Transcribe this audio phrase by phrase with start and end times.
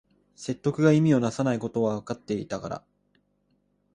[0.33, 2.83] 説得が意味をなさないことはわかっていたから